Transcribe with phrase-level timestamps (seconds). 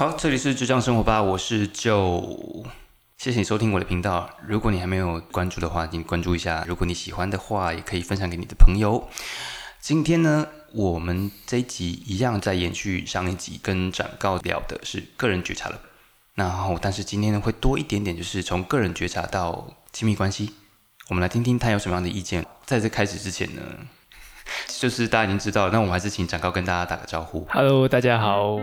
[0.00, 2.64] 好，这里是就这样生活吧，我是就，
[3.18, 4.30] 谢谢你收听我的频道。
[4.46, 6.64] 如果你还没有关注的话，请关注一下。
[6.66, 9.06] 如果你喜欢的话，也可以分享给你的朋友。
[9.78, 15.78] 今天呢，我们这一集一样在延续上一集跟展告聊的是个人觉察了。
[16.34, 20.54] 然后，但是今天呢会多一点点，就是从个人觉察到亲密关系。
[21.10, 22.46] 我们来听听他有什么样的意见。
[22.64, 23.60] 在这开始之前呢，
[24.66, 27.46] 就是大家已经知道了，那我们还是请展告跟大家打个招呼。
[27.50, 28.56] Hello，大家好。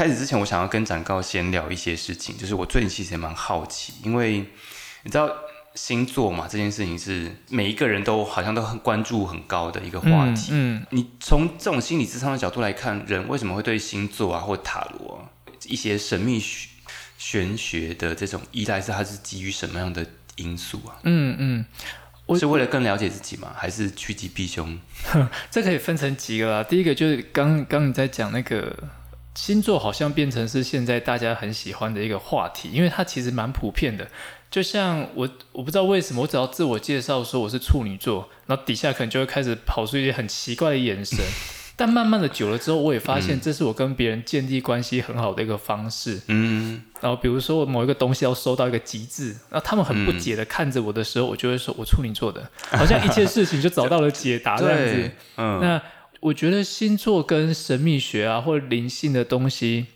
[0.00, 4.38] 开始之前，我想要跟展告先聊一些事情，就是我最近其实也蛮好奇，因为
[5.02, 5.30] 你知道
[5.74, 10.52] 星座嘛，这件事情是每一个人都好像都很关注很高的一个话题。
[10.52, 15.28] 嗯，你从这种心理智商的角度来看，人为什么会对星座啊或塔罗、啊、
[15.66, 16.70] 一些神秘学
[17.18, 20.96] 玄学的这种依赖，是它是基于什么样的因素啊？
[21.02, 21.66] 嗯嗯，
[22.24, 23.52] 我是为了更了解自己吗？
[23.54, 24.78] 还是趋吉避凶？
[25.52, 26.64] 这可以分成几个啦。
[26.64, 28.74] 第一个就是刚刚你在讲那个
[29.34, 34.06] 星座，好像变成是现在大家很喜欢的一个话题，因为它其实蛮普遍的。
[34.50, 41.18] 就像我，我不知道为什么，我只要自我介绍说我是处女座，然后底下可能就会开始跑出一些很奇怪的眼神。
[41.76, 46.20] 但慢慢的久了之后，我也发现这是我跟别人建立关系很好的一个方式。
[46.26, 55.80] 嗯，然后比如说我某一个东西要收到一个极致，那他们很不解的看着我的时候，我就会说我处女座的， 好像一切事情就找到了解答这样子。，嗯，那
[56.20, 59.86] 我觉得星座跟神秘学啊，或者灵性的东西，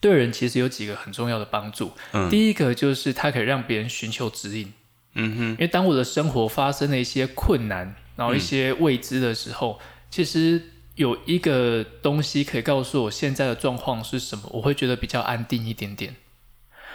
[0.00, 1.92] 对人其实有几个很重要的帮助。
[2.12, 4.72] 嗯第一个就是它可以让别人寻求指引，
[5.14, 9.78] 嗯哼，因为当我的生活发生了一些困难，然后一些未知的时候，
[10.10, 10.60] 其实
[10.96, 16.16] 有一个东西可以告诉我现在的状况是什么，我会觉得比较安定一点点。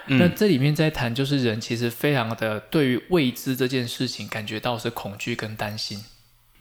[0.06, 6.04] 那嗯这里面在谈，就是人其实非常的对于未知这件事情感觉到是恐惧跟担心。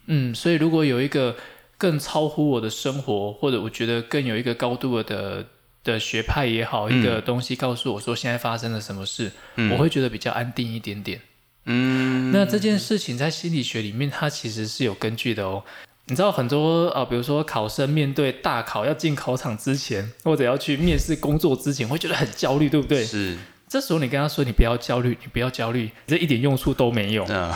[0.06, 1.36] 嗯，所以如果有一个
[1.82, 5.44] 更超乎我的生活，或者我觉得更有一个高度的
[5.82, 9.32] 的学派也好，一个东西告诉我说现在发生了什么事，
[9.72, 11.20] 我会觉得比较安定一点点。
[11.64, 15.64] 嗯，那这件事情在心理学里面，它其实是有根据的哦。
[16.06, 23.04] 你知道很多啊、呃比如说考生面对大考要进考场之前，或者要去面试工作之前，会觉得很焦虑，对不对？
[23.04, 23.36] 是，
[23.68, 27.24] 这时候你跟他说你不要焦虑，你不要焦虑，这一点用处都没有。
[27.28, 27.50] 嗯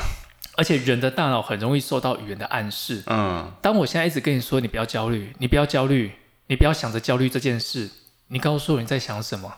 [0.57, 3.03] 而且人的大脑很容易受到语言的暗示。
[3.07, 6.13] 嗯，当我现在一直跟你说你不要焦虑，你不要焦虑，
[6.47, 7.91] 你不要想着焦虑这件事，
[8.29, 9.55] 你告诉我你在想什么，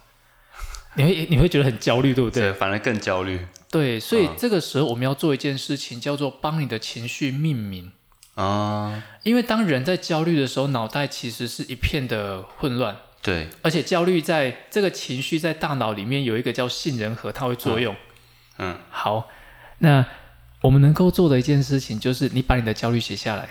[0.97, 2.43] 你会你会觉得很焦虑，对不对？
[2.43, 3.47] 对，反而更焦虑。
[3.71, 4.35] 对，所以嗯。
[4.37, 7.93] 这个时候我们要做一件事情，叫做帮你的情绪命名。
[8.35, 17.97] 啊，因为当人在焦虑的时候，脑袋其实是一片的混乱，对，而且焦虑在这个情绪在大脑里面有一个叫杏仁核，它会作用。
[18.59, 18.79] 嗯。
[18.91, 19.29] 好，
[19.79, 20.07] 那
[20.61, 23.49] 我们能够做的一件事情就是，你把你的焦虑写下来。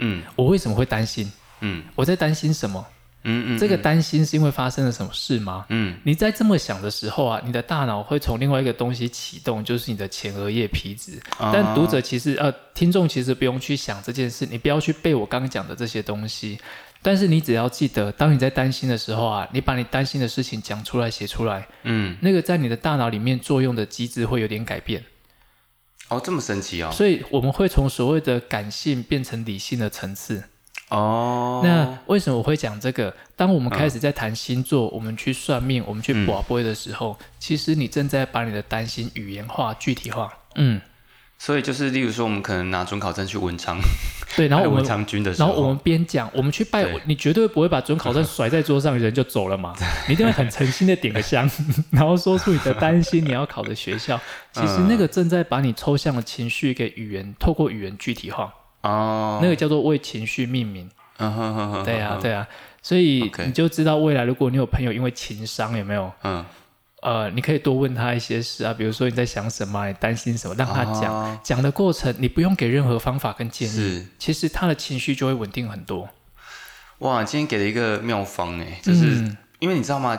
[0.00, 1.30] 嗯我为什么会担心？
[1.60, 2.86] 嗯我在担心什么？
[3.24, 5.66] 嗯嗯，这个担心是因为发生了什么事吗？
[5.70, 11.20] 嗯你在这么想的时候啊，你的大脑会从另外一个东西启动，就是你的前额叶皮质。
[11.36, 16.58] 啊但读者其实呃，听众其实不用去想这件事，你不要去背我刚刚讲的这些东西。
[17.02, 25.02] 但是你只要记得，当你在担心的时候啊，你把你担心的事情讲出来、写出来，嗯，那个在你的大脑里面作用的机制会有点改变。
[26.08, 30.42] 哦，这么神奇哦，所以我们会从所谓的感性变成理性的层次。
[30.88, 33.14] 哦，那为什么我会讲这个？
[33.36, 40.32] 当我们开始在谈星座，我们去算命，我们去卜卦的时候，其实你正在把你的担心语言化、具体化。
[40.54, 40.80] 嗯，
[41.38, 43.78] 所以就是，例如说，我们可能拿准考证去文昌，
[44.36, 44.48] 对。
[44.48, 49.72] 然后我文们，昌君的时候，然后我们边讲，我们去拜，你绝对不会把准考证甩在桌上，人就走了嘛。
[50.08, 51.48] 你一定会很诚心的点个香，
[51.92, 54.20] 然后说出你的担心，你要考的学校。
[54.52, 60.90] 其实那个正在把你抽象的情绪给语言，透过语言具体化，哦，那个叫做为情绪命名。
[61.18, 62.46] 嗯哼哼哼，对呀、哼对呀、
[62.82, 66.12] 所以你就知道未来，如果你有朋友因为情商有没有？
[66.22, 66.44] 嗯，
[67.02, 71.14] 呃，你可以多问他一些事啊，比如说你在想什么啊，你担心什么，让他讲。
[71.14, 76.08] 哦讲的过程，你不用给任何方法跟建议，是其实他的情绪就会稳定很多。
[76.98, 80.16] 哇，今天给了一个妙方哎，就是、嗯因为你知道吗？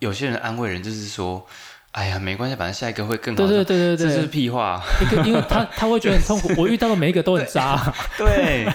[0.00, 1.46] 有些人安慰人就是说，
[1.92, 3.38] 哎呀，没关系，反正下一个会更好。
[3.38, 4.82] 对对对对对这是，屁话。
[5.00, 7.92] 一个因为他他会觉得很痛苦，我遇到的每一个都很渣。
[8.18, 8.66] 对，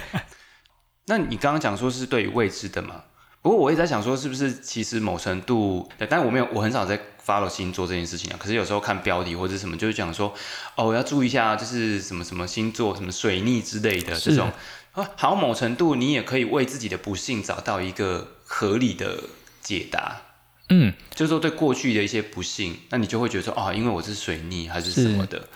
[1.06, 3.04] 那你刚刚讲说是对于未知的嘛？
[3.48, 8.36] 不不过我也在想说，是不是其实某程度，对，但我没有，我很少在 follow 星座这件事情啊。
[8.38, 10.34] 可是有时候看标题或者什么，就是讲说，
[10.76, 14.52] 哦，要注意一下，就是什么什么星座，什么水逆之类的这种
[14.92, 15.10] 啊。
[15.16, 19.24] 好，某程度你也可以为自己的不幸找到一个合理的
[19.62, 20.24] 解答。
[20.68, 25.48] 嗯，就是说对过去的一些不幸，那你就会觉得说，哦，因为我是水逆还是什么的，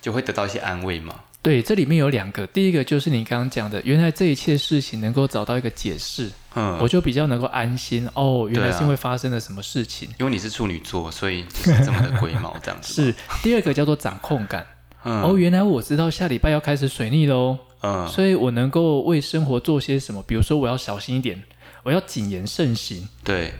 [0.00, 1.14] 就会得到一些安慰嘛。
[1.40, 8.08] 对，这里面有两个，第一个就是你刚刚讲的，原来这一切事情能够找到一个解释，嗯，我就比较能够安心。
[8.14, 10.08] 哦，原来是因为发生了什么事情。
[10.18, 12.92] 因为你是处女座，所以就是这么的龟毛这样子。
[13.06, 14.66] 是第二个叫做掌控感。
[15.04, 21.40] 嗯，哦，原来我知道下礼拜要开始水逆喽，嗯，所以我能够为生活做些什么，比如说我要小心一点，
[21.84, 23.08] 我要谨言慎行。
[23.22, 23.54] 对，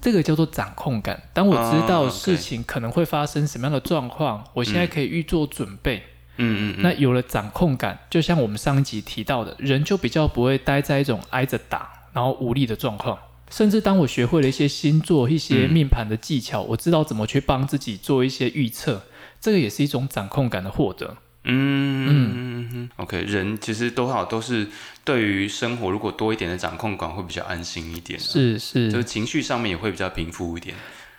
[0.00, 1.22] 这个叫做掌控感。
[1.32, 6.02] 当我知道事情可能会发生什么样的状况，我现在可以预做准备。
[6.38, 13.18] 嗯嗯嗯，那有了掌控感，就像我们上一集提到的，人就比较不会待在一种挨着打然后无力的状况。
[13.50, 19.02] 甚至当我学会了一些星座、一些嗯命盘的技巧，我知道怎么去帮自己做一些预测，
[19.40, 21.16] 这个也是一种掌控感的获得。
[21.48, 24.66] 嗯嗯嗯嗯，OK，人其实多少都是
[25.04, 30.74] 对于生活如果多一点的掌控感会比较安心一点、啊，是是，就是情绪上面也会比较平复一点。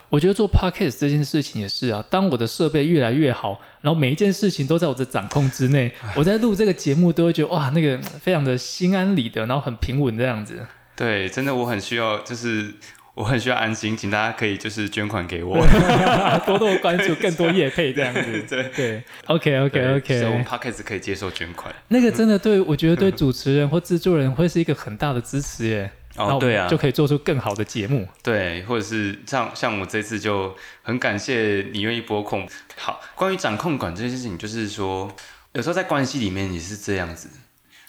[0.09, 10.65] 我觉得做 podcast 这件事情也是啊，当我的设备越来越好，然后每一件事情都在我的掌控之内，我在录这个节目都会觉得哇，那个非常的心安理得，然后很平稳这样子。
[10.95, 12.73] 对，真的我很需要，就是
[13.17, 15.57] 我很需要安心，请大家可以就是捐款给我。
[16.45, 18.21] 多多关注，更多业配这样子。
[18.47, 21.73] 对对，OK OK 对所以我们 OK，Podcast 可以接受捐款。
[21.87, 25.89] 那个真的对我觉得对主持人或制作人会是一个很大的支持耶。
[26.15, 28.07] 哦，对啊，就可以做出更好的节目。
[28.21, 32.47] 对，或者是像像我这次就很感谢你愿意拨控。
[32.75, 35.11] 好，关于掌控感这件事情，就是说
[35.53, 37.29] 有时候在关系里面也是这样子，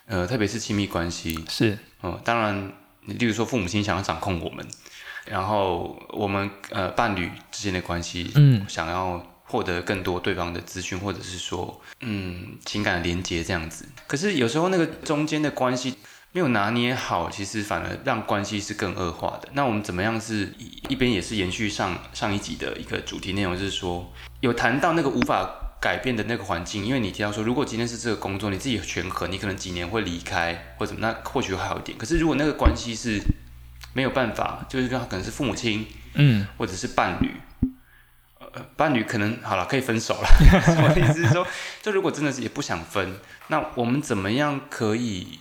[0.07, 2.73] 呃，特别是亲密关系，是，嗯、当然，
[3.05, 4.67] 例如说父母亲想要掌控我们，
[5.31, 13.87] 然后我们呃伴侣之间的关系，嗯，想要获得更多对方的资讯，或者是说嗯情感的连接这样子。
[14.07, 15.95] 可是有时候那个中间的关系。
[16.31, 19.49] 没有拿捏好，其实反而让关系是更恶化的。
[19.55, 25.51] 那我们怎么样是一一边也是延续上上一集的一个主题内容，就是说有谈到那个无法
[25.81, 31.97] 改变的那个环境，因为你提到说，如果今天是这个工作，你自己权衡，你可能几年会离开或者什么，那或许会好一点。
[31.97, 33.19] 可是如果那个关系是
[33.93, 37.31] 没有办法，就是说可能是父母亲嗯，或者是伴侣，
[38.39, 40.29] 呃，伴侣可能好了可以分手了。
[40.83, 41.25] 我的意思？
[41.25, 41.47] 是说，
[41.83, 43.17] 就如果真的是也不想分，
[43.49, 45.39] 那我们怎么样可以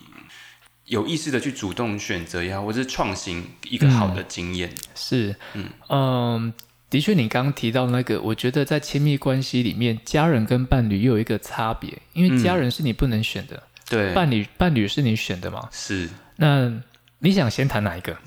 [0.85, 4.73] 有意识的去主动选择也好，或者是创新一个好的经验？
[4.95, 5.69] 是，嗯。
[5.89, 6.53] 嗯，
[6.89, 15.67] 的确，你刚刚提到那个，我觉得在亲密关系里面，家人跟伴侣又有一个差别，因为家人是你不能选的，对，伴侣伴侣是你选的嘛。
[15.71, 16.09] 是。
[16.37, 16.71] 那
[17.19, 18.15] 你想先谈哪一个？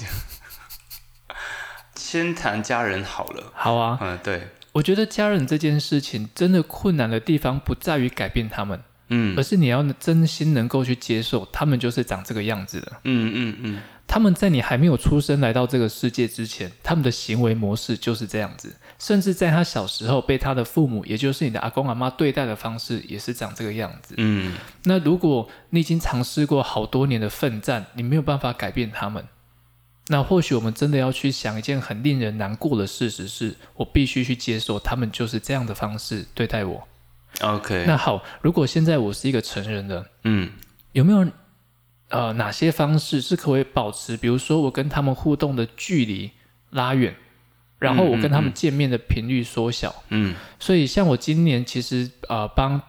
[1.94, 3.52] 先谈家人好了。
[3.54, 12.92] 好啊，嗯，对，我觉得家人这件事情真的困难的地方不在于改变他们，嗯而是你要真心能够去接受他们就是长这个样子的。
[13.04, 24.14] 嗯嗯嗯，他们在你还没有出生来到这个世界之前，他们的行为模式就是这样子，甚至在他小时候被他的父母，也就是你的阿公阿妈对待的方式，也是长这个样子。
[24.16, 29.24] 嗯那如果你已经尝试过好多年的奋战，你没有办法改变他们，
[30.08, 36.88] 那或许我们真的要去想一件很令人难过的事实是，我必须去接受他们就是这样的方式对待我。
[37.42, 40.50] ，OK，那好，如果现在我是一个成人了，嗯
[40.90, 41.24] 有没有
[42.10, 44.16] 呃哪些方式是可以保持？
[44.16, 46.30] 比如说我跟他们互动的距离
[46.70, 47.14] 拉远，
[47.78, 50.04] 然后我跟他们见面的频率缩小。
[50.10, 52.80] 嗯所以像我今年其实呃帮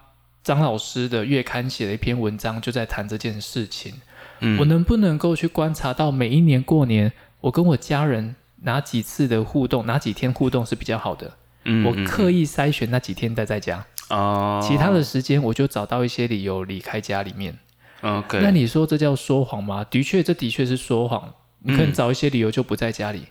[0.43, 3.93] 张老师的月刊写了一篇文章，就在谈这件事情。
[4.39, 11.37] 嗯，我能不能够去观察到每一年过年，我跟我家人哪几次的互动，哪几天互动是比较好的？
[11.65, 17.59] 嗯我刻意筛选那几天待在家，哦，其他的时间我就找到一些理由离开家里面。
[18.01, 19.85] OK，那你说这叫说谎吗？
[19.89, 21.33] 的确，这的确是说谎。
[21.63, 23.27] 你可能找一些理由就不在家里，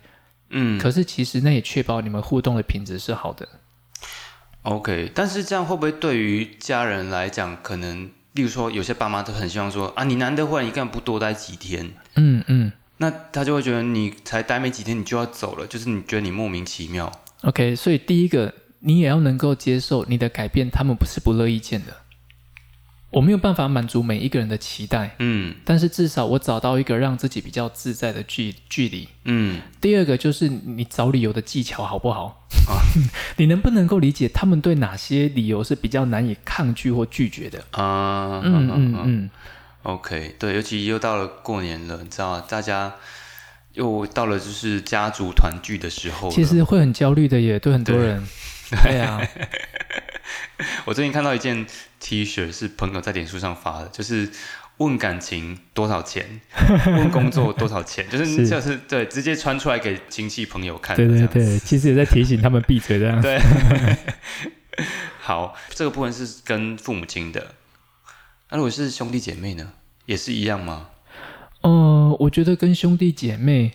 [0.50, 3.48] 嗯可是其实那也确保你们互动的品质是好的。
[4.62, 11.90] OK，但是这样会不会对于家人来讲，可能例如说有些爸妈都很希望说啊，你难得回来，你干嘛不多待几天？
[12.14, 17.10] 嗯嗯那他就会觉得你才待没几天，你就要走了，就是你觉得你莫名其妙。
[17.42, 17.74] ，OK。
[17.74, 21.96] 所以第一个，你也要能够接受你的改变，他们不是不乐意见的。
[23.10, 29.08] 我没有办法满足每一个人的期待，嗯但是至少我找到一个让自己比较自在的距距离。
[29.24, 32.46] 嗯第二个就是你找理由的技巧好不好？
[33.36, 37.58] 你能不能够理解他们对哪些理由是比较难以抗拒或拒绝的？
[37.72, 39.30] 啊，嗯嗯嗯
[39.82, 42.44] ，OK，对，尤其又到了过年了，你知道吗？
[42.48, 42.94] 大家
[43.74, 46.30] 又到了就是家族团聚的时候。
[46.30, 48.22] 其实会很焦虑的耶，对很多对人。
[48.84, 49.20] 对啊，
[50.86, 51.66] 我最近看到一件
[52.10, 54.28] T 恤是朋友在脸书上发的，就是
[54.78, 56.40] 问感情多少钱，
[56.86, 61.18] 问工作多少钱，就是是就是对，直接穿出来给亲戚朋友看的对。
[61.28, 63.22] 对对，其实也在提醒他们闭嘴这样。
[63.22, 63.40] 对，
[65.22, 67.54] 好，这个部分是跟父母亲的。
[68.50, 69.70] 那如果是兄弟姐妹呢，
[70.06, 70.88] 也是一样吗？
[71.60, 73.70] 哦、我觉得跟兄弟姐妹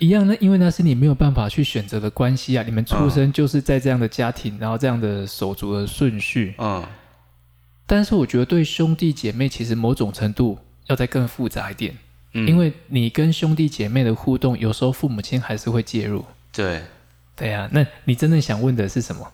[0.00, 2.64] 一样，那因为那是你没有办法去选择的关系啊。
[2.66, 6.56] 你们出生就是在这样的家庭，然后这样的手足的顺序。
[6.58, 6.84] 嗯，
[7.86, 11.96] 但是我觉得对兄弟姐妹，其实某种程度要再更复杂一点，
[12.32, 16.24] 嗯因为你跟兄弟姐妹的互动，有时候父母亲还是会介入。
[16.52, 16.82] 对
[17.36, 19.32] 对啊、那你真正想问的是什么？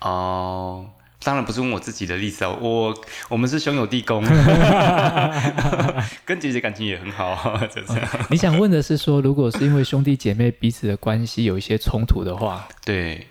[0.00, 0.90] 哦。
[1.20, 2.94] 当然不是问我自己的例子啊，我
[3.28, 4.22] 我们是兄友弟恭，
[6.24, 8.08] 跟姐姐感情也很好， 就这样。
[8.30, 13.26] 你想问的是说，如果是因为兄弟姐妹彼此的关系有一些冲突的话对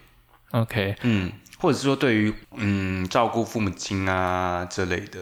[0.51, 5.19] ，，OK，嗯，或者是说对于嗯照顾父母亲啊这类的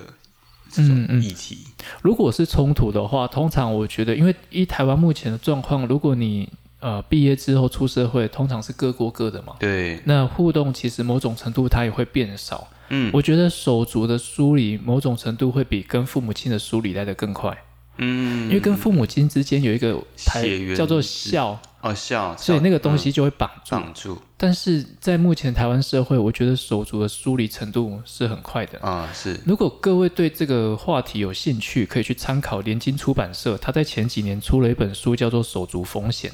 [0.70, 1.24] 这种嗯嗯。
[1.24, 1.60] 议题，
[2.02, 6.50] 如果是冲突的话，通常我觉得，因为依台湾目前的状况，如果你
[6.80, 12.68] 呃毕业之后出社会，通常是各过各的嘛，对，那互动其实某种程度它也会变少。
[12.90, 13.10] 嗯。
[13.14, 17.58] 我觉得手足的疏离，某种程度会比跟父母亲的疏离来得更快，
[17.98, 20.44] 嗯，因为跟父母亲之间有一个台
[20.76, 23.72] 叫做是孝，哦孝，所以那个东西嗯就会绑住。
[23.72, 28.78] 绑住但是在目前台湾社会，我觉得手足的疏离程度是很快的。
[28.80, 36.32] 啊，是如果各位对这个话题有兴趣，可以去参考联经出版社，他在前几年出了一本书，叫做《手足风险》。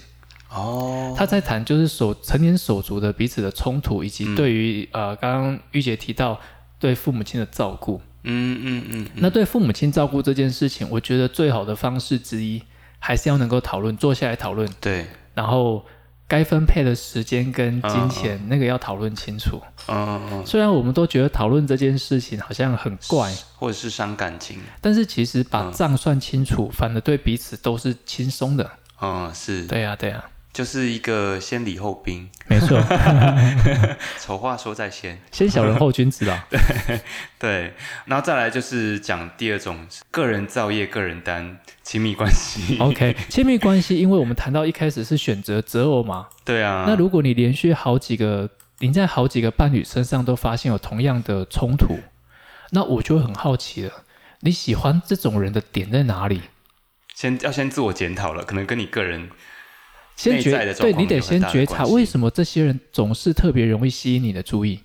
[0.49, 6.39] 哦，他在谈就是手成年手足的彼此的冲突，以及对于、呃刚刚玉姐提到
[6.79, 8.01] 对父母亲的照顾。
[8.23, 12.61] 嗯嗯嗯，那对父母亲照顾这件事情，我觉得最好的方式之一，
[12.99, 15.85] 还是要能够讨论，坐下来讨论，对，然后
[16.27, 19.61] 该分配的时间跟金钱、那个要讨论清楚。
[19.87, 28.71] 嗯嗯，虽然我们都觉得讨论这件事情好像很怪，或者是伤感情，但是其实把账算清楚，反而对彼此都是轻松的。
[29.01, 32.77] 嗯是，对呀、对呀、就是一个先礼后兵，没错，
[34.19, 36.47] 丑话说在先，先小人后君子啊。
[37.39, 37.73] 对，
[38.05, 42.77] 然后再来就是讲第二种个人造业、个人担亲密关系。
[42.79, 51.99] OK，亲密关系，因为我们谈到一开始是选择择偶嘛，对啊，那如果你连续好几个，你在好几个伴侣身上都发现有同样的冲突，
[52.71, 54.03] 那我就会很好奇了，
[54.41, 56.41] 你喜欢这种人的点在哪里？
[57.15, 59.29] 先要先自我检讨了，可能跟你个人
[60.15, 64.79] 先觉对你得先觉察为什么这些人总是特别容易吸引你的注意。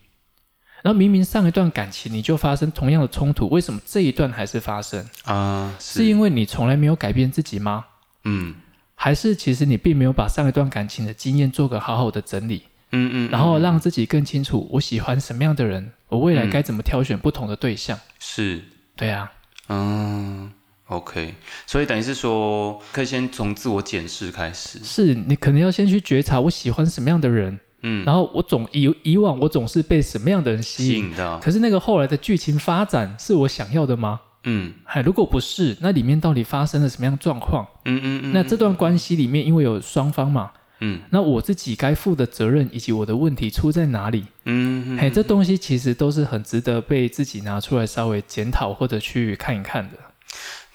[0.82, 5.04] 然后明明上一段感情你就发生同样的冲突，为什么这一段还是发生？
[5.24, 7.84] 啊，是因为你从来没有改变自己吗？
[8.24, 8.54] 嗯
[8.94, 17.98] 还是其实你并没有把上一段感情的经验做个好好的整理，嗯嗯，然后嗯让自己更清楚我喜欢什么样的人，我未来嗯该怎么挑选不同的对象。
[18.18, 18.62] 是
[18.94, 19.30] 对啊，
[19.68, 20.50] 嗯
[20.88, 21.34] ，OK，
[21.66, 34.20] 所以等于是说，可以先从自我检视开始，是你可能要先去觉察我喜欢什么样的人，嗯，然后我总以以往我总是被什么样的人吸吸引，引到，可是那个后来的剧情发展是我想要的吗？
[34.48, 37.66] 嗯哎，如果不是，那里面到底发生了什么样的状况？
[37.84, 44.26] 嗯嗯嗯，那这段关系里面，因为有双方嘛，嗯那我自己该负的责任以及我的问题出在哪里？
[44.44, 49.98] 嗯嗯，嘿，这东西其实都是很值得被自己拿出来稍微检讨或者去看一看的。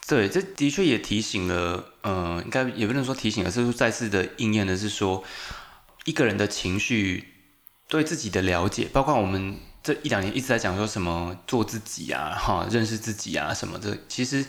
[0.07, 5.23] 对，这的确也提醒了，呃，应该也不能说提醒，而是说再次的应验的是说，
[6.03, 7.25] 一个人的情绪
[7.87, 14.43] 对自己的了解，包括我们这一两年一直在讲说什么做自己啊，哈，认识自己啊什么的，其实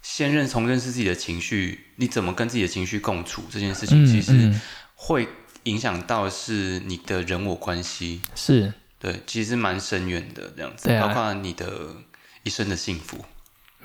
[0.00, 4.60] 先认从认识自己的情绪，你怎么跟自己的情绪共处这件事情，其实嗯、
[4.94, 5.28] 会
[5.64, 11.96] 影响到是你的人我关系，是对，其实蛮深远的这样子，啊包括你的
[12.44, 13.24] 一生的幸福。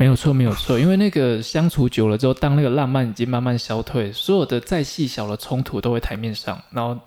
[0.02, 0.80] 没有错，没有错。
[0.80, 6.60] 因为那个相处久了之后，当那个浪漫已经慢慢消退，所有的再细小的冲突都会台面上。
[6.72, 7.00] 然后，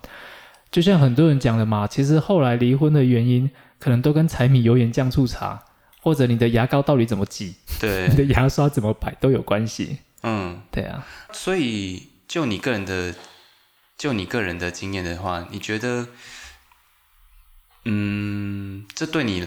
[0.71, 5.61] 就像很多人讲的嘛，其实后来离婚的原因，可能都跟柴米油盐酱醋茶，
[5.99, 9.97] 或者你的牙膏到底怎么挤，对你，的牙刷怎么摆都有关系。
[10.23, 10.61] 嗯。
[10.71, 13.13] 对啊，所以，就你个人的，
[13.97, 16.07] 就你个人的经验的话，你觉得，
[17.83, 19.45] 嗯，这对你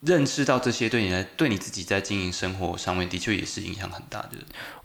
[0.00, 4.30] 认识到这些，对你来，对你自己在经营生活上面，的确也是影响很大的。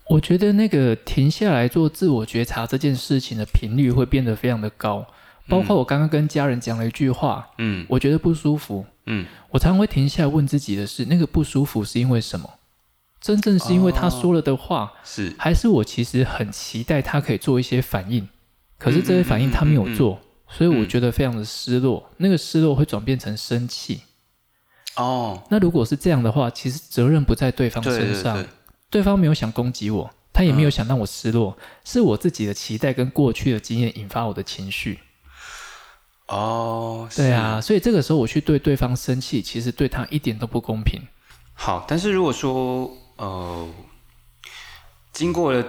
[0.10, 5.06] 我觉得那个停下来做自我觉察这件事情的频率会变得非常的高。
[5.48, 12.50] 包括我刚刚跟家人讲了一句话，嗯我觉得不舒服，嗯我常常会停下来问自己的是，那个不舒服是因为什么？
[13.20, 18.28] 真正是因为他说了的话，是还是我其实很期待他可以做一些反应，
[18.78, 22.10] 可是这些反应他没有做，所以我觉得非常的失落。
[22.18, 24.02] 那个失落会转变成生气。
[24.96, 28.50] 哦，那如果是这样的话，其实责任不在对方身上，对对，
[28.92, 29.04] 对。
[29.04, 35.00] 方没有想攻击我，他也没有嗯想让我失落，是我自己的期待跟过去的经验引发我的情绪。
[36.28, 41.02] 哦，对啊，所以这个时候我去对对方生气，其实对他一点都不公平。
[41.54, 43.68] 好，但是如果说呃，
[45.12, 45.64] 经过了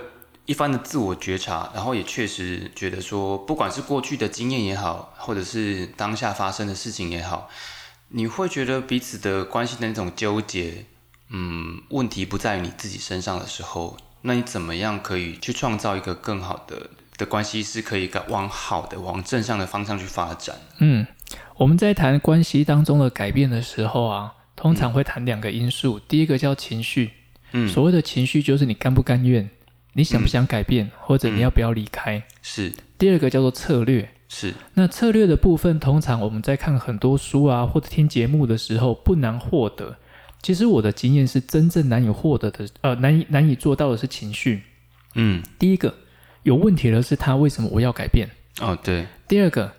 [0.46, 7.48] 一番的自我觉察，然后也确实觉得说，不管是过去的经验也好，或者是当下发生的事情也好，
[8.16, 10.84] 你会觉得彼此的关系的那种纠结，
[11.30, 20.54] 嗯，问题不在于你自己身上的时候，那你怎么样可以去创造一个更好的的关系，是可以往好的、往正向的方向去发展？
[20.78, 21.04] 嗯，
[21.56, 27.10] 我们在谈关系当中的改变的时候啊，通常会谈两个因素，第一个叫情绪，
[27.50, 29.50] 嗯，所谓的情绪就是你甘不甘愿，
[29.94, 32.22] 你想不想改变，或者你要不要离开。
[32.42, 34.08] 是第二个叫做策略。
[34.36, 39.96] 是，那策略的部分，通常我们在看很多书啊，或者听节目的时候，不难获得。
[40.42, 44.64] 其实我的经验是，真正难以获得的，呃，难以难以做到的是情绪。
[45.14, 45.94] 嗯，第一个
[46.42, 48.28] 有问题的是他为什么我要改变？
[48.60, 49.72] 哦，对，第二个，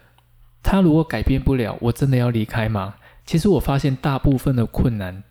[0.63, 2.95] 他如果改变不了，我真的要离开吗？
[3.25, 5.21] 其实我发现大部分的困难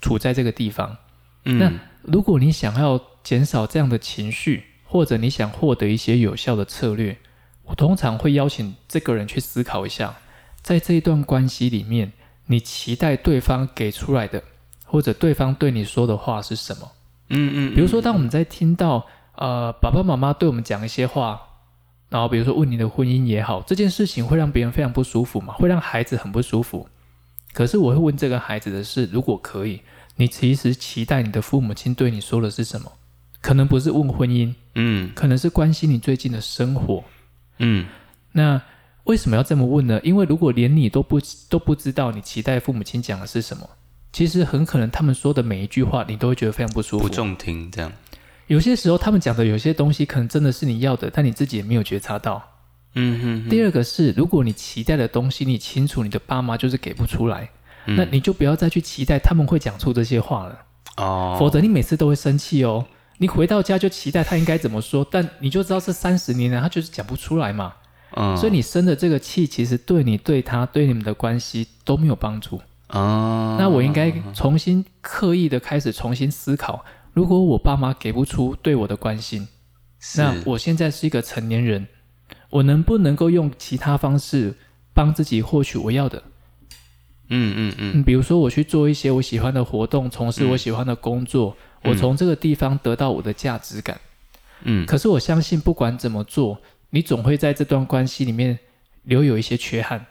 [0.00, 0.96] 处在这个地方。
[1.44, 7.16] 嗯，那如果你想要减少这样的情绪，或者你想获得一些有效的策略，
[7.66, 10.16] 我通常会邀请这个人去思考一下，
[10.62, 12.12] 在这一段关系里面，
[12.46, 14.42] 你期待对方给出来的，
[14.84, 16.92] 或者对方对你说的话是什么？
[17.28, 21.40] 嗯嗯，比如说，当我们在听到呃爸爸妈妈对我们讲一些话，
[22.08, 26.88] 然后比如说问你的婚姻也好，这件事情会让别人非常不舒服嘛，会让孩子很不舒服。
[27.52, 29.80] 可是我会问这个孩子的是，如果可以，
[30.14, 32.92] 你其实期待你的父母亲对你说的是什么？
[33.40, 37.02] 可能不是问婚姻，嗯可能是关心你最近的生活。
[37.58, 37.86] 嗯
[38.32, 38.60] 那
[39.04, 40.00] 为什么要这么问呢？
[40.02, 43.68] 因为如果连你都不都不知道你期待父母亲讲的是什么，
[44.12, 47.06] 其实很可能他们说的每一句话，你都会觉得非常不舒服。
[47.06, 47.92] 不中听这样。
[48.48, 52.42] 有些时候他们讲的有些东西，可能真的是你要的，但你自己也没有觉察到。
[52.94, 57.50] 嗯哼第二个是，如果你期待的东西，你清楚你的爸妈就是给不出来，
[57.86, 60.58] 嗯那你就不要再去期待他们会讲出这些话了，
[60.96, 62.86] 哦，否则你每次都会生气哦。
[63.18, 67.74] 你回到家就期待他应该怎么说，但你就知道这三十年来他就是讲不出来嘛，
[68.14, 72.60] 嗯，所以你生的这个气，其实对你、对他、对你们的关系都没有帮助。
[72.88, 79.48] 哦，那我应该重新刻意的开始重新思考，如果我爸妈给不出对我的关心，
[80.16, 81.88] 那我现在是一个成年人，
[82.50, 84.54] 我能不能够用其他方式
[84.94, 86.22] 帮自己获取我要的？
[87.28, 87.92] 嗯嗯嗯。
[87.96, 94.00] 嗯，比如说我去做一些我喜欢的活动，从事我喜欢的工作，嗯我从这个地方得到我的价值感。
[94.62, 96.58] 嗯可是我相信，不管怎么做，
[96.90, 98.58] 你总会在这段关系里面
[99.02, 100.06] 留有一些缺憾，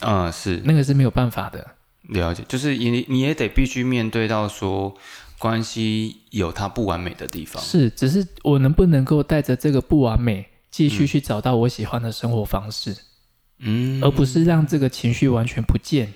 [0.00, 1.72] 啊是那个是没有办法的。
[2.08, 4.94] 了解，就是你你也得必须面对到说
[5.38, 7.60] 关系有它不完美的地方。
[7.62, 12.96] 是，只是我能不能够带着这个不完美，继续嗯去找到我喜欢的生活方式，
[13.58, 16.12] 嗯，而不是让这个情绪完全不见，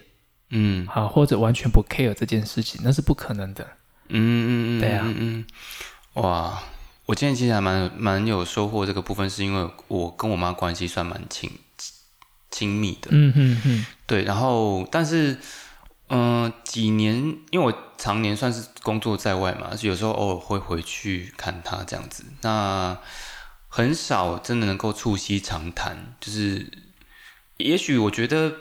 [0.51, 3.67] 嗯好，或者完全不 care 这件事情，那是不可能的。
[4.09, 6.63] 嗯嗯嗯，对啊嗯嗯，哇，
[7.07, 11.51] 我今天其实还蛮蛮有收获这个部分，是因为我跟我妈关系算蛮亲
[12.51, 15.39] 亲密的，嗯哼哼，对，然后但是。
[16.11, 17.17] 嗯、几年，
[17.51, 22.25] 因为我常年算是工作在外嘛，是有时候偶尔会回去看她这样子。
[22.41, 22.97] 那
[23.69, 26.67] 很少真的能够促膝长谈，就是
[27.59, 28.55] 也许我觉得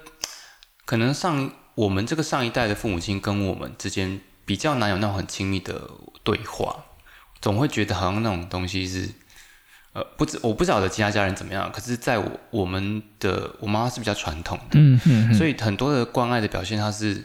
[0.84, 5.88] 可能上我们这个上一代的父母亲跟我们之间比较难有那种很亲密的
[6.24, 6.86] 对话，
[7.40, 9.08] 总会觉得好像那种东西是。
[9.94, 17.24] 呃，不知我不晓得其他家人怎么样，可是在我我们的我妈妈是比较传统的，嗯哼哼，所以很多的关爱的表现，它是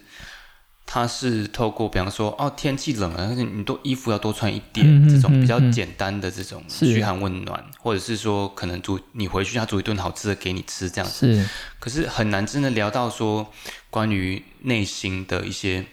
[0.87, 6.87] 它是透过，比方说，哦，天气冷了，而且你多衣服要多穿一点，嗯嗯这种比较嗯嗯简单的这种是。
[6.87, 11.49] 嘘寒问暖，或者是说，可能煮你回去他煮一顿好吃的给你吃这样子，是。
[11.79, 13.53] 可是很难真的聊到说
[13.91, 15.85] 关于内心的一些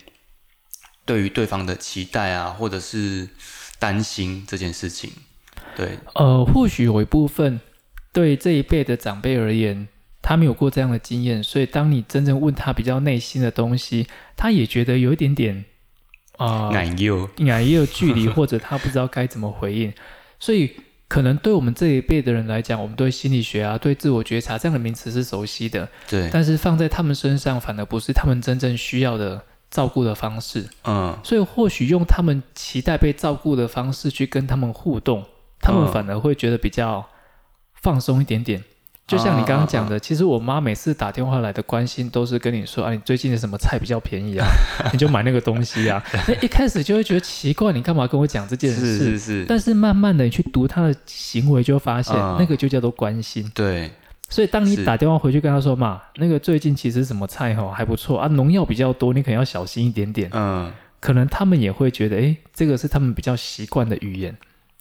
[1.09, 3.27] 对于对方的期待啊，或者是
[3.79, 5.09] 担心这件事情，
[5.75, 7.59] 对，呃，或许有一部分
[8.13, 9.87] 对这一辈的长辈而言，
[10.21, 14.05] 他没有过这样的经验，所以当你真正问他比较内心的东西，
[14.37, 15.65] 他也觉得有一点点
[16.37, 19.91] 啊，奶油，呀也有距离，或者他不知道该怎么回应，
[20.39, 20.71] 所以
[21.07, 35.23] 可能对我们这一辈的人来讲，我们对心理学啊、对自我觉察这样的名词是熟悉的，对，但是放在他们身上，反而不是他们真正需要的照顾的方式，嗯，所以或许用他们期待被照顾的方式去跟他们互动，
[35.61, 37.07] 他们嗯反而会觉得比较
[37.73, 38.63] 放松一点点。
[39.07, 44.45] 就像你刚刚讲啊的，其实我妈每次打电话来的关心都是跟你说啊，你最近的什么菜 比较便宜啊，
[44.93, 46.03] 你就买那个东西啊。
[46.29, 48.97] 那一开始就会觉得奇怪，你干嘛跟我讲这件事？
[48.97, 53.51] 是是，但是慢慢的你去读他的行为，就会发现、嗯那个就叫做关心。
[53.55, 53.89] 对，
[54.29, 60.29] 所以当你打电话回去跟他说嘛，那个最近其实什么菜哈还不错啊，农药比较多，你可能要小心一点点。
[60.33, 64.37] 嗯可能他们也会觉得，哎，这个是他们比较习惯的语言。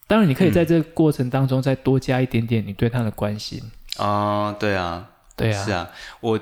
[0.08, 3.62] 当然，你可以在这个过程当中再多加一点点你对他的关心。
[3.98, 6.40] 啊，对啊，对啊，是啊，我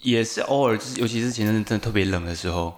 [0.00, 2.74] 也是偶尔，就是尤其是前阵子真的特别冷的时候，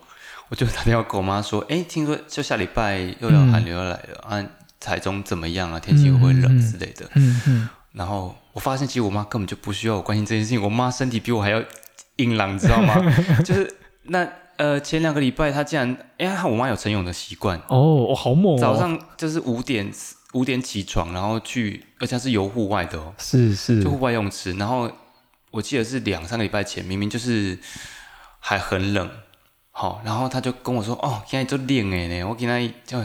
[0.48, 4.44] 我就打电话跟我妈说，哎，听说就下礼拜又要寒流要来了、啊，
[4.80, 5.78] 台中怎么样啊？
[5.78, 7.08] 天气会不会冷之类的。
[7.14, 11.62] 嗯嗯，然后我发现，其实我妈根本就不需要我关心这件事情，我妈身体比我还要
[12.16, 12.94] 硬朗，你知道吗？
[13.44, 19.90] 就是那呃前两个礼拜，她竟然，哎，我妈有晨泳的习惯，哦，我好猛哦，早上就是五点
[20.32, 23.82] 五点起床，然后去，而且她是游户外的哦，是是。
[23.82, 24.90] 就户外泳池，然后
[25.50, 27.58] 我记得是两三个礼拜前，明明就是
[28.38, 29.08] 还很冷，
[29.70, 32.98] 好，然后他就跟我说，哦，现在就练哎呢，我今天就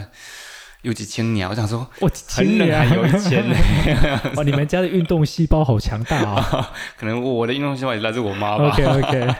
[0.86, 3.56] 有几千年，我想说哇很冷还有一千呢，
[4.36, 8.68] 哇，你们家的运动细胞好强大啊 可能我的运动细胞也来自我妈吧。
[8.68, 9.34] ！OK OK，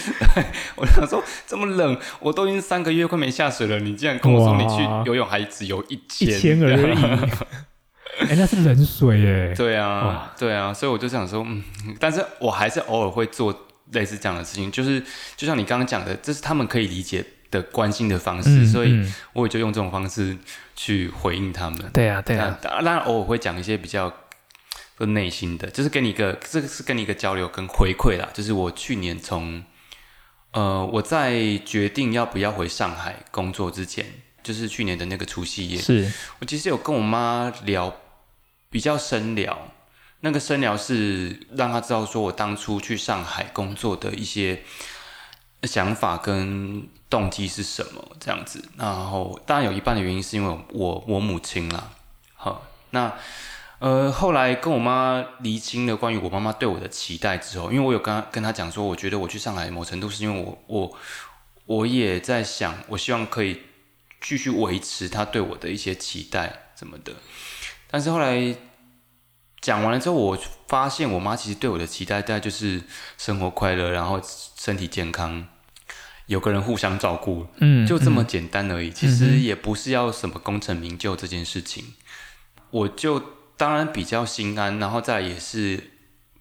[0.76, 6.98] 我想说这么冷，我都已经三个月快没下水了，你竟然跟我说你去游泳还只游一千，一千而已。
[8.20, 9.54] 哎，那是冷水耶。
[9.54, 11.62] 对啊哇，对啊，所以我就想说，嗯，
[12.00, 13.54] 但是我还是偶尔会做
[13.92, 15.02] 类似这样的事情，就是
[15.36, 20.36] 就像你刚刚讲的，这是他们可以理解的关心的方式，嗯，所以嗯我也就用这种方式
[20.74, 21.90] 去回应他们。
[21.92, 24.12] 对啊对啊，当然偶尔会讲一些比较
[24.98, 28.28] 就内心的，就是给你一个这个是跟你一个交流跟回馈啦。
[28.32, 29.62] 就是我去年从
[30.52, 34.06] 呃我在决定要不要回上海工作之前，
[34.42, 37.94] 就是去年的那个除夕夜，是我其实有跟我妈聊
[38.70, 39.72] 比较深聊，
[40.20, 44.62] 那个深聊是让她知道说我当初去上海工作的一些
[45.64, 48.62] 想法跟动机是什么这样子。
[48.76, 51.90] 然后当然有一半的原因是因为我我母亲啦，
[52.34, 53.12] 好，那
[53.78, 60.98] 呃后来跟我妈厘清了关于我妈妈对我的期待之后，因为我有跟跟她讲说，我觉得我去上海某程度是因为我我
[61.66, 63.62] 我也在想，我希望可以
[64.20, 67.12] 继续维持她对我的一些期待什么的。
[67.88, 68.56] 但是后来
[69.60, 70.38] 讲完了之后，我
[70.68, 72.82] 发现我妈其实对我的期待，大概就是
[73.18, 75.46] 生活快乐，然后身体健康，
[76.26, 78.90] 有个人互相照顾，嗯，就这么嗯简单而已。
[78.90, 81.84] 其实也不是要什么功成名就这件事情，
[82.70, 83.22] 我就
[83.56, 85.90] 当然比较心安，然后再来也是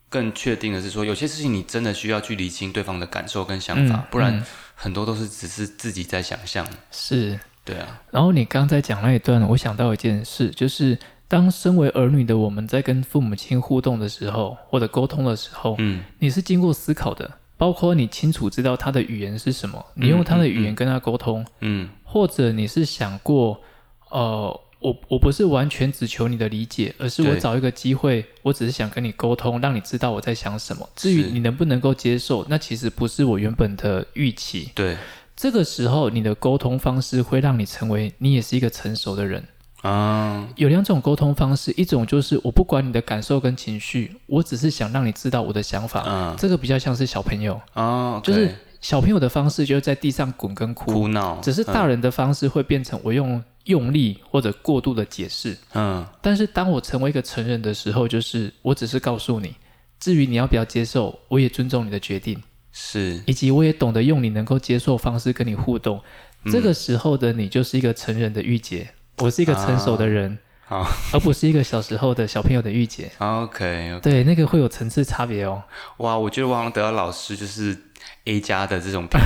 [0.10, 4.44] 更确定的是说，有些事情你真的需要去理清对方的感受跟想法，嗯不然嗯
[4.76, 6.68] 很多都是只是自己在想象。
[6.92, 7.40] 是。
[7.64, 10.96] 对啊，然后你刚才讲那一段，我想到一件事，就是
[11.28, 23.62] 当身为儿女的我们在跟父母亲互动的时候，或者沟通的时候，嗯你是经过思考的，包括你清楚知道他的语言是什么，你用他的语言跟他沟通，嗯或者你是想过，
[24.10, 30.88] 呃，我我不是完全只求你的理解，而是我找一个机会，我只是想跟你沟通，让你知道我在想什么。
[30.96, 34.70] 至于你能不能够接受，那其实不是我原本的预期。
[34.76, 34.96] 对
[35.36, 39.44] 这个时候，你的沟通方式会让你成为你也是一个成熟的人。
[39.86, 46.04] 啊，有两种沟通方式，一种就是我不管你的感受跟情绪，我只是想让你知道我的想法。
[46.08, 48.50] 嗯这个比较像是小朋友，啊，就是
[48.82, 55.56] 小朋友的方式就是在地上滚跟哭，哭闹，只是大人的方式会变成我用用力或者过度的解释。
[55.74, 56.04] 嗯。
[56.20, 59.54] 但是当我成为一个成人的时候，就是我只是告诉你，
[60.00, 63.22] 至于你要不要接受，我也尊重你的决定，是。
[63.28, 66.02] 以及我也懂得用你能够接受方式跟你互动。
[66.44, 66.52] 嗯。
[66.52, 73.12] 这个时候的你就是一个成人的御姐，我是一个成熟的人，好而不是一个小时候的小朋友的御姐。
[73.20, 75.64] OK，对，那个会有层次差别哦。
[75.98, 77.78] 哇，我觉得我好像得到老师就是
[78.26, 79.24] A 加的这种评语，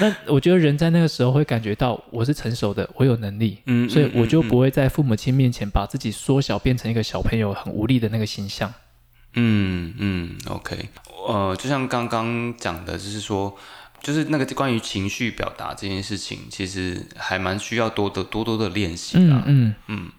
[0.00, 8.72] 那我觉得人在那个时候会感觉到我是成熟的，我有能力，嗯所以我就嗯不会在父母亲面前把自己缩小，变成一个小朋友很无力的那个形象。
[9.34, 10.88] 嗯嗯，OK，
[11.28, 13.54] 呃，就像刚刚讲的，就是说，
[14.02, 19.42] 就是那个关于情绪表达这件事情，其实还蛮需要多的多多的练习的。
[19.46, 20.10] 嗯嗯，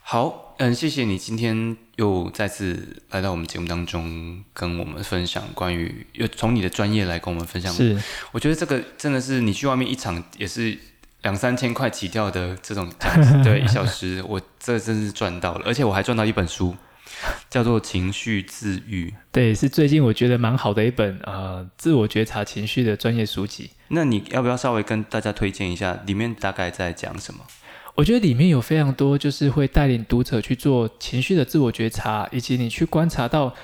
[0.00, 7.72] 好，嗯，谢谢你今天又再次来到我们节目当中，跟我们分享关于又从你的专业来跟我们分享。
[7.72, 7.96] 是
[8.32, 10.78] 我觉得这个真的是你去外面一场也是
[11.22, 16.76] 两三千块起跳的这种价值，对，一小时我这真是赚到了，而且我还赚到一本书。
[17.50, 19.10] 叫做《情绪自愈》。
[19.30, 23.70] 对，是最近我觉得蛮好的一本呃自我觉察情绪的专业书籍。
[23.88, 27.40] 那你要不要稍微跟大家推荐一下，里面大概在讲什么？
[27.94, 33.54] 我觉得里面有非常多，就是会带领读者去做情绪的自我觉察，以及你去观察到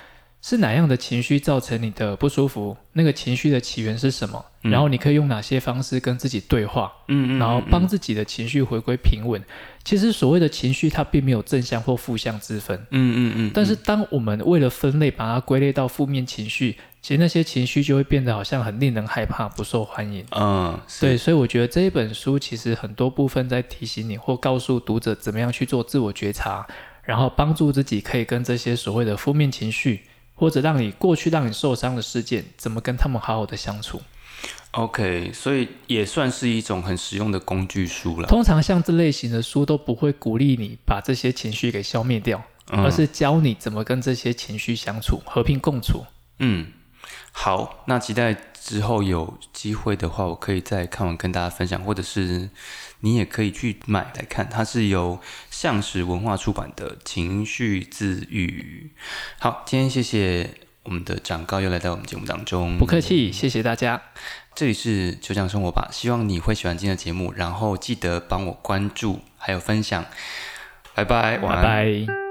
[0.41, 9.43] 是哪样的情绪造成你的不舒服，那个情绪的起源是什么，然后你可以用哪些方式跟自己对话，嗯然后帮自己的情绪回归平稳。
[9.83, 12.77] 其实所谓的情绪，它并没有正向或负向之分。
[12.91, 13.51] 嗯嗯嗯。
[13.55, 20.25] 但是当我们为了分类，把它归类到负面情绪，其实那些情绪就会变得好像很令人害怕、不受欢迎。
[20.37, 26.67] 嗯，对，所以我觉得这一本书其实很多部分在提醒你，或告诉读者怎么样去做自我觉察，
[27.03, 30.03] 然后帮助自己可以跟这些所谓的负面情绪，
[30.39, 34.01] 或者让你过去让你受伤的事件，怎么跟他们好好的相处。
[34.71, 38.29] OK，所以也算是一种很实用的工具书了。
[38.29, 46.05] 通常像这类型的书都不会鼓励你把这些情绪给消灭掉，嗯而是教你怎么跟这些情绪相处，和平共处。
[46.39, 46.69] 嗯，
[47.33, 52.51] 好，那期待之后有机会的话，我可以再看完跟大家分享，或者是
[53.01, 54.49] 你也可以去买来看。
[54.49, 58.91] 它是由向实文化出版的《情绪自愈》。
[59.39, 60.51] 好，今天谢谢
[60.83, 64.03] 我们的长高又来到我们节目当中，不客气，谢谢大家。
[64.55, 70.05] 这里是就这样生活吧，希望你会喜欢今天的节目，然后记得帮我关注还有分享。
[70.95, 72.07] 拜拜，晚拜安。
[72.07, 72.28] 拜。